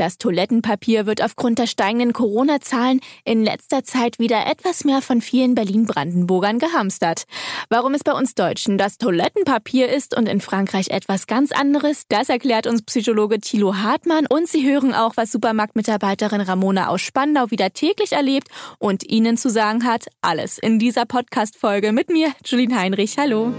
Das 0.00 0.16
Toilettenpapier 0.16 1.04
wird 1.04 1.22
aufgrund 1.22 1.58
der 1.58 1.66
steigenden 1.66 2.14
Corona-Zahlen 2.14 3.00
in 3.26 3.44
letzter 3.44 3.84
Zeit 3.84 4.18
wieder 4.18 4.46
etwas 4.46 4.84
mehr 4.84 5.02
von 5.02 5.20
vielen 5.20 5.54
Berlin-Brandenburgern 5.54 6.58
gehamstert. 6.58 7.24
Warum 7.68 7.92
es 7.92 8.02
bei 8.02 8.12
uns 8.12 8.34
Deutschen 8.34 8.78
das 8.78 8.96
Toilettenpapier 8.96 9.90
ist 9.90 10.16
und 10.16 10.26
in 10.26 10.40
Frankreich 10.40 10.88
etwas 10.88 11.26
ganz 11.26 11.52
anderes, 11.52 12.04
das 12.08 12.30
erklärt 12.30 12.66
uns 12.66 12.80
Psychologe 12.80 13.40
Thilo 13.40 13.76
Hartmann 13.76 14.24
und 14.26 14.48
Sie 14.48 14.66
hören 14.66 14.94
auch, 14.94 15.18
was 15.18 15.32
Supermarktmitarbeiterin 15.32 16.40
Ramona 16.40 16.88
aus 16.88 17.02
Spandau 17.02 17.50
wieder 17.50 17.74
täglich 17.74 18.12
erlebt 18.12 18.48
und 18.78 19.06
Ihnen 19.06 19.36
zu 19.36 19.50
sagen 19.50 19.84
hat. 19.84 20.06
Alles 20.22 20.56
in 20.56 20.78
dieser 20.78 21.04
Podcast-Folge 21.04 21.92
mit 21.92 22.08
mir, 22.08 22.32
Julien 22.46 22.74
Heinrich. 22.74 23.18
Hallo. 23.18 23.52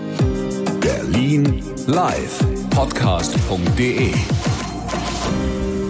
Berlin 0.80 1.64
live 1.86 2.40
podcast.de 2.72 4.12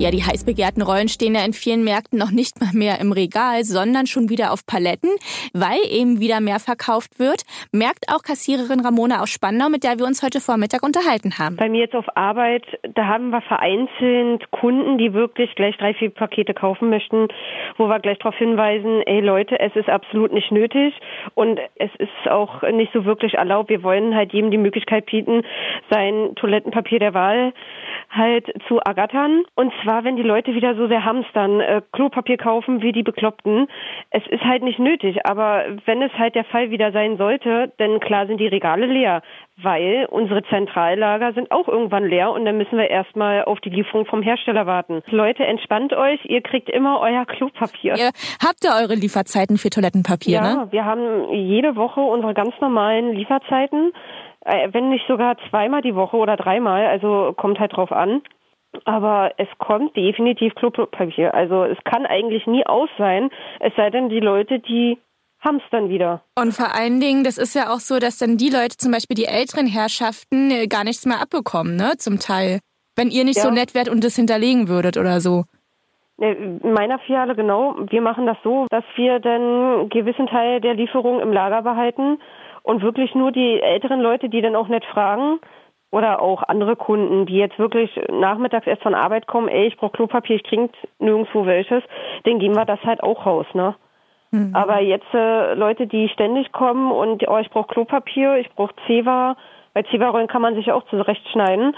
Ja, 0.00 0.10
die 0.10 0.24
heiß 0.24 0.46
begehrten 0.46 0.80
Rollen 0.80 1.08
stehen 1.08 1.34
ja 1.34 1.44
in 1.44 1.52
vielen 1.52 1.84
Märkten 1.84 2.18
noch 2.18 2.30
nicht 2.30 2.58
mal 2.58 2.72
mehr 2.72 2.98
im 3.02 3.12
Regal, 3.12 3.64
sondern 3.64 4.06
schon 4.06 4.30
wieder 4.30 4.50
auf 4.50 4.64
Paletten, 4.64 5.10
weil 5.52 5.76
eben 5.92 6.20
wieder 6.20 6.40
mehr 6.40 6.58
verkauft 6.58 7.18
wird. 7.18 7.42
Merkt 7.70 8.06
auch 8.08 8.22
Kassiererin 8.22 8.80
Ramona 8.80 9.20
aus 9.20 9.28
Spandau, 9.28 9.68
mit 9.68 9.84
der 9.84 9.98
wir 9.98 10.06
uns 10.06 10.22
heute 10.22 10.40
Vormittag 10.40 10.82
unterhalten 10.82 11.36
haben. 11.38 11.56
Bei 11.56 11.68
mir 11.68 11.80
jetzt 11.80 11.94
auf 11.94 12.06
Arbeit, 12.16 12.64
da 12.94 13.08
haben 13.08 13.28
wir 13.28 13.42
vereinzelt 13.42 14.50
Kunden, 14.52 14.96
die 14.96 15.12
wirklich 15.12 15.54
gleich 15.54 15.76
drei, 15.76 15.92
vier 15.92 16.08
Pakete 16.08 16.54
kaufen 16.54 16.88
möchten, 16.88 17.28
wo 17.76 17.88
wir 17.88 18.00
gleich 18.00 18.16
darauf 18.20 18.36
hinweisen, 18.36 19.02
ey 19.02 19.20
Leute, 19.20 19.60
es 19.60 19.76
ist 19.76 19.90
absolut 19.90 20.32
nicht 20.32 20.50
nötig 20.50 20.94
und 21.34 21.60
es 21.74 21.90
ist 21.98 22.30
auch 22.30 22.62
nicht 22.72 22.94
so 22.94 23.04
wirklich 23.04 23.34
erlaubt. 23.34 23.68
Wir 23.68 23.82
wollen 23.82 24.14
halt 24.14 24.32
jedem 24.32 24.50
die 24.50 24.56
Möglichkeit 24.56 25.04
bieten, 25.04 25.42
sein 25.90 26.34
Toilettenpapier 26.36 27.00
der 27.00 27.12
Wahl 27.12 27.52
halt 28.08 28.46
zu 28.66 28.78
ergattern. 28.78 29.42
Und 29.56 29.74
zwar 29.82 29.89
war, 29.90 30.04
wenn 30.04 30.14
die 30.14 30.22
Leute 30.22 30.54
wieder 30.54 30.76
so 30.76 30.86
sehr 30.86 31.04
hamstern, 31.04 31.60
äh, 31.60 31.82
Klopapier 31.92 32.36
kaufen 32.36 32.80
wie 32.80 32.92
die 32.92 33.02
Bekloppten. 33.02 33.66
Es 34.10 34.22
ist 34.28 34.44
halt 34.44 34.62
nicht 34.62 34.78
nötig, 34.78 35.26
aber 35.26 35.64
wenn 35.84 36.00
es 36.00 36.12
halt 36.12 36.36
der 36.36 36.44
Fall 36.44 36.70
wieder 36.70 36.92
sein 36.92 37.16
sollte, 37.16 37.72
dann 37.78 37.98
klar 37.98 38.28
sind 38.28 38.38
die 38.38 38.46
Regale 38.46 38.86
leer, 38.86 39.22
weil 39.56 40.06
unsere 40.08 40.44
Zentrallager 40.44 41.32
sind 41.32 41.50
auch 41.50 41.66
irgendwann 41.66 42.06
leer 42.06 42.30
und 42.30 42.44
dann 42.44 42.56
müssen 42.56 42.78
wir 42.78 42.88
erstmal 42.88 43.44
auf 43.44 43.58
die 43.60 43.70
Lieferung 43.70 44.06
vom 44.06 44.22
Hersteller 44.22 44.64
warten. 44.64 45.02
Leute, 45.08 45.44
entspannt 45.44 45.92
euch, 45.92 46.24
ihr 46.24 46.40
kriegt 46.40 46.70
immer 46.70 47.00
euer 47.00 47.26
Klopapier. 47.26 47.96
Ihr 47.96 48.10
habt 48.46 48.62
ihr 48.62 48.70
eure 48.80 48.94
Lieferzeiten 48.94 49.58
für 49.58 49.70
Toilettenpapier, 49.70 50.34
ja, 50.34 50.42
ne? 50.42 50.48
Ja, 50.48 50.72
wir 50.72 50.84
haben 50.84 51.32
jede 51.32 51.74
Woche 51.74 52.00
unsere 52.00 52.32
ganz 52.32 52.54
normalen 52.60 53.12
Lieferzeiten 53.12 53.92
äh, 54.42 54.68
wenn 54.72 54.88
nicht 54.88 55.06
sogar 55.06 55.36
zweimal 55.50 55.82
die 55.82 55.94
Woche 55.94 56.16
oder 56.16 56.36
dreimal, 56.36 56.86
also 56.86 57.34
kommt 57.36 57.58
halt 57.58 57.76
drauf 57.76 57.92
an. 57.92 58.22
Aber 58.84 59.32
es 59.36 59.48
kommt 59.58 59.96
definitiv 59.96 60.54
Klopapier. 60.54 61.34
Also 61.34 61.64
es 61.64 61.78
kann 61.84 62.06
eigentlich 62.06 62.46
nie 62.46 62.64
aus 62.66 62.88
sein, 62.98 63.30
es 63.58 63.74
sei 63.76 63.90
denn, 63.90 64.08
die 64.08 64.20
Leute, 64.20 64.60
die 64.60 64.98
haben 65.40 65.56
es 65.56 65.62
dann 65.70 65.88
wieder. 65.88 66.22
Und 66.38 66.52
vor 66.52 66.74
allen 66.74 67.00
Dingen, 67.00 67.24
das 67.24 67.38
ist 67.38 67.54
ja 67.54 67.72
auch 67.72 67.80
so, 67.80 67.98
dass 67.98 68.18
dann 68.18 68.36
die 68.36 68.50
Leute, 68.50 68.76
zum 68.76 68.92
Beispiel 68.92 69.14
die 69.14 69.24
älteren 69.24 69.66
Herrschaften, 69.66 70.50
äh, 70.50 70.66
gar 70.66 70.84
nichts 70.84 71.06
mehr 71.06 71.20
abbekommen, 71.20 71.76
ne? 71.76 71.92
Zum 71.96 72.18
Teil. 72.18 72.60
Wenn 72.96 73.08
ihr 73.08 73.24
nicht 73.24 73.38
ja. 73.38 73.44
so 73.44 73.50
nett 73.50 73.74
wärt 73.74 73.88
und 73.88 74.04
das 74.04 74.16
hinterlegen 74.16 74.68
würdet 74.68 74.96
oder 74.98 75.20
so. 75.20 75.44
In 76.18 76.60
meiner 76.74 76.98
Filiale 76.98 77.34
genau. 77.34 77.76
Wir 77.88 78.02
machen 78.02 78.26
das 78.26 78.36
so, 78.44 78.66
dass 78.68 78.84
wir 78.96 79.20
dann 79.20 79.88
gewissen 79.88 80.26
Teil 80.26 80.60
der 80.60 80.74
Lieferung 80.74 81.18
im 81.20 81.32
Lager 81.32 81.62
behalten 81.62 82.18
und 82.62 82.82
wirklich 82.82 83.14
nur 83.14 83.32
die 83.32 83.60
älteren 83.60 84.00
Leute, 84.00 84.28
die 84.28 84.42
dann 84.42 84.54
auch 84.54 84.68
nicht 84.68 84.84
fragen, 84.84 85.40
oder 85.90 86.20
auch 86.20 86.42
andere 86.44 86.76
Kunden, 86.76 87.26
die 87.26 87.36
jetzt 87.36 87.58
wirklich 87.58 87.90
nachmittags 88.10 88.66
erst 88.66 88.82
von 88.82 88.94
Arbeit 88.94 89.26
kommen, 89.26 89.48
ey, 89.48 89.66
ich 89.66 89.76
brauche 89.76 89.92
Klopapier, 89.92 90.36
ich 90.36 90.42
trinke 90.42 90.76
nirgendwo 90.98 91.46
welches, 91.46 91.82
den 92.26 92.38
geben 92.38 92.54
wir 92.54 92.64
das 92.64 92.82
halt 92.84 93.02
auch 93.02 93.26
raus, 93.26 93.46
ne? 93.54 93.74
Mhm. 94.30 94.54
Aber 94.54 94.80
jetzt 94.80 95.12
äh, 95.12 95.54
Leute, 95.54 95.88
die 95.88 96.08
ständig 96.08 96.52
kommen 96.52 96.92
und 96.92 97.26
oh, 97.28 97.38
ich 97.38 97.50
brauche 97.50 97.66
Klopapier, 97.66 98.36
ich 98.36 98.48
brauche 98.54 98.74
Zewa, 98.86 99.36
bei 99.74 99.82
Zewa-Rollen 99.82 100.28
kann 100.28 100.42
man 100.42 100.54
sich 100.54 100.70
auch 100.70 100.84
zurechtschneiden, 100.86 101.74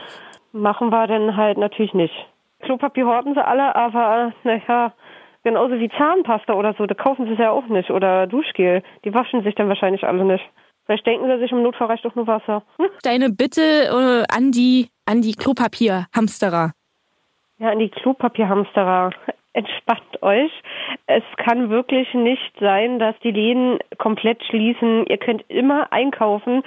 machen 0.53 0.91
wir 0.91 1.07
dann 1.07 1.37
halt 1.37 1.57
natürlich 1.57 1.95
nicht. 1.95 2.15
Klopapier 2.61 3.07
horten 3.07 3.35
sie 3.35 3.45
alle, 3.45 3.75
aber 3.75 4.33
naja, 4.45 4.93
genauso 5.43 5.79
wie 5.79 5.89
Zahnpasta 5.91 6.53
oder 6.55 6.75
so, 6.75 6.87
da 6.87 6.95
kaufen 6.95 7.27
sie 7.27 7.33
es 7.33 7.39
ja 7.39 7.51
auch 7.51 7.67
nicht. 7.67 7.91
Oder 7.91 8.27
Duschgel, 8.27 8.83
die 9.05 9.15
waschen 9.15 9.43
sich 9.43 9.55
dann 9.55 9.69
wahrscheinlich 9.69 10.07
alle 10.07 10.25
nicht. 10.25 10.45
Vielleicht 10.85 11.07
denken 11.07 11.27
sie 11.27 11.39
sich, 11.39 11.53
im 11.53 11.63
Notfall 11.63 11.89
reicht 11.89 12.05
doch 12.05 12.15
nur 12.15 12.27
Wasser. 12.27 12.63
Hm? 12.77 12.89
Deine 13.03 13.31
Bitte 13.31 13.63
äh, 13.63 14.35
an 14.35 14.53
die, 14.53 14.89
an 15.07 15.23
die 15.23 15.35
Klopapierhamsterer. 15.35 16.73
Ja, 17.59 17.71
an 17.71 17.79
die 17.79 17.91
Klopapierhamsterer. 17.91 19.11
Entspannt 19.55 20.23
euch. 20.23 20.51
Es 21.07 21.23
kann 21.37 21.69
wirklich 21.69 22.13
nicht 22.15 22.53
sein, 22.59 22.99
dass 22.99 23.15
die 23.23 23.31
Läden 23.31 23.79
komplett 23.99 24.43
schließen. 24.45 25.07
Ihr 25.07 25.19
könnt 25.19 25.45
immer 25.49 25.93
einkaufen 25.93 26.63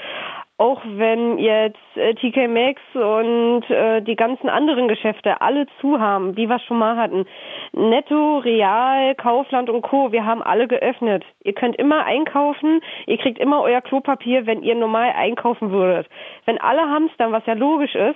auch 0.57 0.81
wenn 0.85 1.37
jetzt 1.37 1.77
äh, 1.95 2.13
TK 2.13 2.47
Maxx 2.47 2.81
und 2.93 3.69
äh, 3.69 4.01
die 4.01 4.15
ganzen 4.15 4.47
anderen 4.47 4.87
Geschäfte 4.87 5.41
alle 5.41 5.67
zu 5.81 5.99
haben, 5.99 6.37
wie 6.37 6.47
wir 6.47 6.59
schon 6.59 6.77
mal 6.77 6.95
hatten, 6.95 7.25
Netto, 7.73 8.37
Real, 8.37 9.15
Kaufland 9.15 9.69
und 9.69 9.81
Co., 9.81 10.13
wir 10.13 10.25
haben 10.25 10.41
alle 10.41 10.67
geöffnet. 10.67 11.25
Ihr 11.43 11.53
könnt 11.53 11.75
immer 11.75 12.05
einkaufen, 12.05 12.79
ihr 13.05 13.17
kriegt 13.17 13.37
immer 13.37 13.61
euer 13.61 13.81
Klopapier, 13.81 14.45
wenn 14.45 14.63
ihr 14.63 14.75
normal 14.75 15.11
einkaufen 15.15 15.71
würdet. 15.71 16.07
Wenn 16.45 16.59
alle 16.59 16.89
hamstern, 16.89 17.33
was 17.33 17.45
ja 17.45 17.53
logisch 17.53 17.95
ist, 17.95 18.15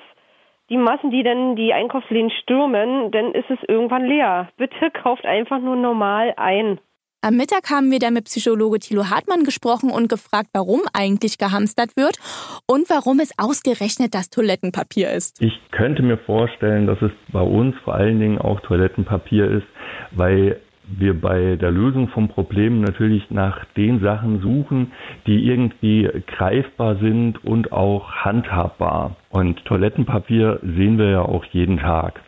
die 0.70 0.78
Massen, 0.78 1.12
die 1.12 1.24
dann 1.24 1.56
die 1.58 1.74
Einkaufsläden 1.74 2.30
stürmen, 2.30 3.12
dann 3.12 3.34
ist 3.34 3.50
es 3.50 3.60
irgendwann 3.68 4.06
leer. 4.06 4.50
Bitte 4.56 4.92
kauft 4.92 5.26
einfach 5.26 5.60
nur 5.60 5.76
normal 5.76 6.34
ein. 6.38 6.80
Am 7.22 7.36
Mittag 7.36 7.70
haben 7.70 7.92
wir 7.92 8.00
dann 8.00 8.14
mit 8.14 8.26
Psychologe 8.26 8.80
Thilo 8.80 9.10
Hartmann 9.10 9.44
gesprochen 9.44 9.92
und 9.92 10.08
gefragt, 10.08 10.52
warum 10.54 10.80
eigentlich 10.94 11.38
gehamstert 11.38 11.98
wird 11.98 12.18
und 12.66 12.90
warum 12.90 13.20
es 13.20 13.38
ausgerechnet 13.38 14.16
das 14.16 14.30
Toilettenpapier 14.30 15.12
ist. 15.12 15.42
Ich 15.42 15.60
könnte 15.72 16.02
mir 16.02 16.18
vorstellen, 16.18 16.88
dass 16.88 17.02
es 17.02 17.12
bei 17.34 17.42
uns 17.42 17.76
vor 17.84 17.96
allen 17.96 18.22
Dingen 18.22 18.38
auch 18.38 18.62
Toilettenpapier 18.62 19.52
ist, 19.52 19.68
weil 20.12 20.62
wir 20.88 21.20
bei 21.20 21.58
der 21.58 21.72
Lösung 21.72 22.08
von 22.08 22.30
Problemen 22.30 22.80
natürlich 22.80 23.30
nach 23.30 23.66
den 23.76 24.00
Sachen 24.00 24.40
suchen, 24.40 24.94
die 25.28 25.46
irgendwie 25.46 26.10
greifbar 26.26 27.00
sind 27.00 27.44
und 27.44 27.74
auch 27.74 28.10
handhabbar. 28.12 29.18
Und 29.30 29.66
Toilettenpapier 29.66 30.62
sehen 30.64 30.98
wir 30.98 31.10
ja 31.10 31.22
auch 31.24 31.44
jeden 31.52 31.80
Tag. 31.80 32.22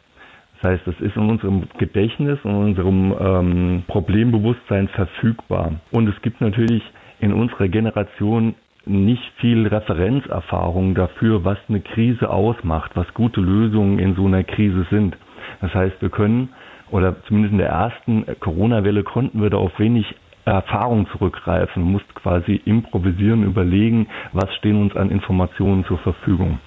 Das 0.62 0.72
heißt, 0.74 0.88
es 0.88 1.00
ist 1.02 1.16
in 1.16 1.30
unserem 1.30 1.64
Gedächtnis, 1.80 2.38
in 2.44 2.52
unserem 2.54 3.16
ähm, 3.20 3.84
Problembewusstsein 3.88 4.88
verfügbar. 4.90 5.74
Und 5.92 6.08
es 6.08 6.22
gibt 6.22 6.40
natürlich 6.40 6.84
in 7.20 7.34
unserer 7.34 7.68
Generation 7.68 8.54
nicht 8.86 9.24
viel 9.38 9.68
Referenzerfahrung 9.68 10.94
dafür, 10.96 11.44
was 11.46 11.58
eine 11.68 11.82
Krise 11.82 12.30
ausmacht, 12.30 12.92
was 12.96 13.12
gute 13.14 13.42
Lösungen 13.42 14.00
in 14.00 14.16
so 14.16 14.26
einer 14.26 14.44
Krise 14.44 14.86
sind. 14.90 15.18
Das 15.62 15.74
heißt, 15.74 16.02
wir 16.02 16.10
können, 16.10 16.50
oder 16.92 17.16
zumindest 17.24 17.54
in 17.54 17.60
der 17.60 17.70
ersten 17.70 18.26
Corona-Welle 18.40 19.04
konnten 19.04 19.42
wir 19.42 19.50
da 19.50 19.58
auf 19.58 19.78
wenig 19.80 20.06
Erfahrung 20.46 21.08
zurückgreifen, 21.12 21.84
mussten 21.84 22.14
quasi 22.16 22.60
improvisieren, 22.66 23.44
überlegen, 23.44 24.08
was 24.34 24.54
stehen 24.56 24.82
uns 24.82 24.96
an 24.96 25.12
Informationen 25.12 25.86
zur 25.86 26.00
Verfügung. 26.00 26.60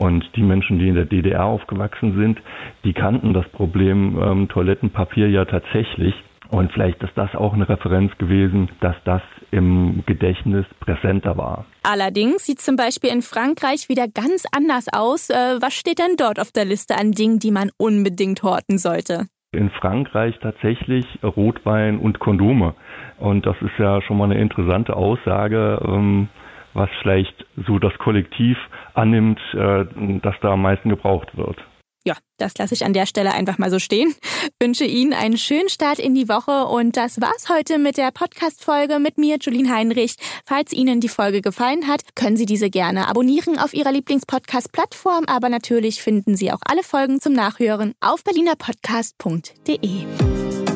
Und 0.00 0.24
die 0.34 0.42
Menschen, 0.42 0.78
die 0.78 0.88
in 0.88 0.94
der 0.94 1.04
DDR 1.04 1.44
aufgewachsen 1.44 2.16
sind, 2.16 2.40
die 2.84 2.94
kannten 2.94 3.34
das 3.34 3.46
Problem 3.50 4.18
ähm, 4.18 4.48
Toilettenpapier 4.48 5.28
ja 5.28 5.44
tatsächlich. 5.44 6.14
Und 6.48 6.72
vielleicht 6.72 7.02
ist 7.02 7.12
das 7.16 7.34
auch 7.34 7.52
eine 7.52 7.68
Referenz 7.68 8.10
gewesen, 8.16 8.70
dass 8.80 8.96
das 9.04 9.20
im 9.50 10.02
Gedächtnis 10.06 10.64
präsenter 10.80 11.36
war. 11.36 11.66
Allerdings 11.82 12.46
sieht 12.46 12.62
zum 12.62 12.76
Beispiel 12.76 13.10
in 13.10 13.20
Frankreich 13.20 13.90
wieder 13.90 14.08
ganz 14.08 14.46
anders 14.56 14.86
aus. 14.90 15.28
Äh, 15.28 15.58
was 15.60 15.74
steht 15.74 15.98
denn 15.98 16.16
dort 16.16 16.40
auf 16.40 16.50
der 16.50 16.64
Liste 16.64 16.96
an 16.96 17.12
Dingen, 17.12 17.38
die 17.38 17.50
man 17.50 17.70
unbedingt 17.76 18.42
horten 18.42 18.78
sollte? 18.78 19.26
In 19.52 19.68
Frankreich 19.68 20.34
tatsächlich 20.40 21.04
Rotwein 21.22 21.98
und 21.98 22.20
Kondome. 22.20 22.74
Und 23.18 23.44
das 23.44 23.56
ist 23.60 23.78
ja 23.78 24.00
schon 24.00 24.16
mal 24.16 24.24
eine 24.24 24.40
interessante 24.40 24.96
Aussage. 24.96 25.78
Ähm, 25.86 26.28
was 26.74 26.90
vielleicht 27.02 27.34
so 27.66 27.78
das 27.78 27.92
Kollektiv 27.98 28.56
annimmt, 28.94 29.40
äh, 29.54 29.84
dass 30.22 30.34
da 30.40 30.52
am 30.52 30.62
meisten 30.62 30.88
gebraucht 30.88 31.36
wird. 31.36 31.58
Ja, 32.06 32.14
das 32.38 32.56
lasse 32.56 32.72
ich 32.72 32.86
an 32.86 32.94
der 32.94 33.04
Stelle 33.04 33.34
einfach 33.34 33.58
mal 33.58 33.70
so 33.70 33.78
stehen. 33.78 34.14
Wünsche 34.58 34.84
Ihnen 34.84 35.12
einen 35.12 35.36
schönen 35.36 35.68
Start 35.68 35.98
in 35.98 36.14
die 36.14 36.30
Woche 36.30 36.64
und 36.64 36.96
das 36.96 37.20
war's 37.20 37.50
heute 37.50 37.78
mit 37.78 37.98
der 37.98 38.10
Podcast-Folge 38.10 38.98
mit 38.98 39.18
mir, 39.18 39.36
Julien 39.38 39.70
Heinrich. 39.70 40.14
Falls 40.46 40.72
Ihnen 40.72 41.00
die 41.00 41.08
Folge 41.08 41.42
gefallen 41.42 41.86
hat, 41.86 42.00
können 42.14 42.38
Sie 42.38 42.46
diese 42.46 42.70
gerne 42.70 43.06
abonnieren 43.06 43.58
auf 43.58 43.74
Ihrer 43.74 43.92
Lieblingspodcast-Plattform, 43.92 45.24
aber 45.26 45.50
natürlich 45.50 46.00
finden 46.00 46.36
Sie 46.36 46.50
auch 46.52 46.60
alle 46.66 46.82
Folgen 46.82 47.20
zum 47.20 47.34
Nachhören 47.34 47.92
auf 48.00 48.24
berlinerpodcast.de. 48.24 50.06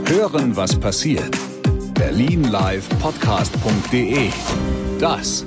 Hören, 0.06 0.56
was 0.56 0.78
passiert. 0.78 1.38
Berlinlivepodcast.de. 1.94 4.28
Das 5.00 5.46